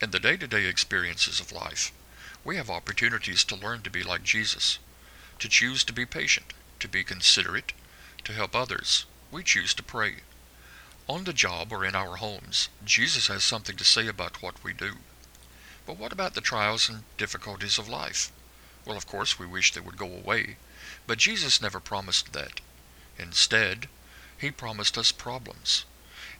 [0.00, 1.90] In the day-to-day experiences of life,
[2.44, 4.78] we have opportunities to learn to be like Jesus,
[5.40, 7.72] to choose to be patient, to be considerate,
[8.22, 9.06] to help others.
[9.32, 10.18] We choose to pray.
[11.08, 14.72] On the job or in our homes, Jesus has something to say about what we
[14.72, 14.98] do.
[15.84, 18.30] But what about the trials and difficulties of life?
[18.86, 20.58] Well, of course, we wish they would go away,
[21.08, 22.60] but Jesus never promised that.
[23.18, 23.88] Instead,
[24.38, 25.86] he promised us problems.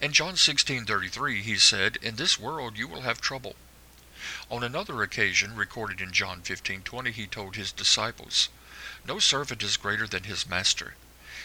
[0.00, 3.54] In John 16:33 he said, "In this world you will have trouble."
[4.50, 8.48] On another occasion recorded in John 15:20 he told his disciples,
[9.04, 10.96] "No servant is greater than his master.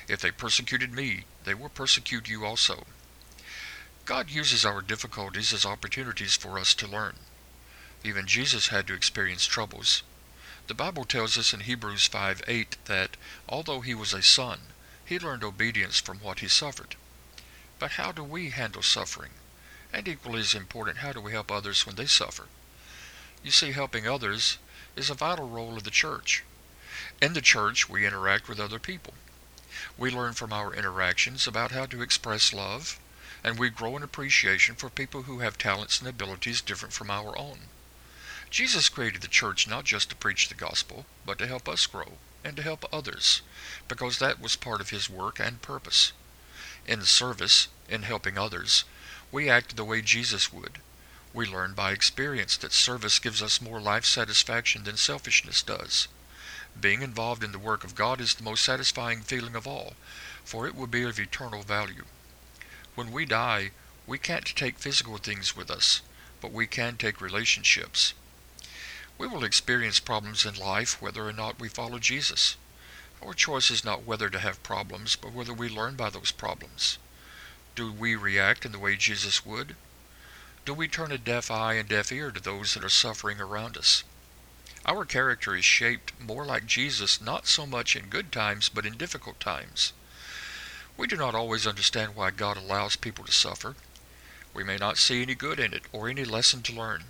[0.07, 2.87] If they persecuted me, they will persecute you also."
[4.05, 7.19] God uses our difficulties as opportunities for us to learn.
[8.03, 10.01] Even Jesus had to experience troubles.
[10.65, 13.15] The Bible tells us in Hebrews 5:8 that
[13.47, 14.73] although he was a son,
[15.05, 16.95] he learned obedience from what he suffered.
[17.79, 19.31] But how do we handle suffering?
[19.91, 22.47] And equally as important, how do we help others when they suffer?
[23.43, 24.57] You see, helping others
[24.95, 26.43] is a vital role of the church.
[27.21, 29.13] In the church, we interact with other people.
[29.97, 32.99] We learn from our interactions about how to express love,
[33.43, 37.37] and we grow in appreciation for people who have talents and abilities different from our
[37.37, 37.69] own.
[38.49, 42.17] Jesus created the church not just to preach the gospel, but to help us grow
[42.43, 43.41] and to help others,
[43.87, 46.13] because that was part of his work and purpose.
[46.85, 48.83] In service, in helping others,
[49.31, 50.79] we act the way Jesus would.
[51.33, 56.07] We learn by experience that service gives us more life satisfaction than selfishness does.
[56.79, 59.93] Being involved in the work of God is the most satisfying feeling of all,
[60.43, 62.05] for it will be of eternal value.
[62.95, 63.71] When we die,
[64.05, 66.01] we can't take physical things with us,
[66.41, 68.13] but we can take relationships.
[69.17, 72.57] We will experience problems in life whether or not we follow Jesus.
[73.25, 76.97] Our choice is not whether to have problems, but whether we learn by those problems.
[77.73, 79.77] Do we react in the way Jesus would?
[80.65, 83.77] Do we turn a deaf eye and deaf ear to those that are suffering around
[83.77, 84.03] us?
[84.85, 88.97] Our character is shaped more like Jesus not so much in good times but in
[88.97, 89.93] difficult times.
[90.97, 93.77] We do not always understand why God allows people to suffer.
[94.53, 97.05] We may not see any good in it or any lesson to learn.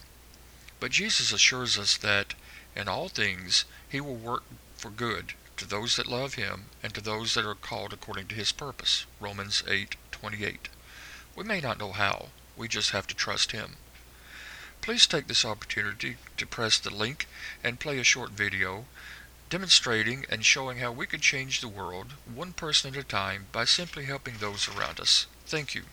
[0.80, 2.36] But Jesus assures us that
[2.76, 4.44] in all things he will work
[4.78, 8.36] for good to those that love him and to those that are called according to
[8.36, 9.06] his purpose.
[9.20, 10.70] Romans 8:28.
[11.36, 12.30] We may not know how.
[12.56, 13.78] We just have to trust him.
[14.82, 17.28] Please take this opportunity to press the link
[17.64, 18.86] and play a short video
[19.50, 23.66] demonstrating and showing how we can change the world one person at a time by
[23.66, 25.28] simply helping those around us.
[25.46, 25.84] Thank you.